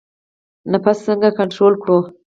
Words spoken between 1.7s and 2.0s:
کړو؟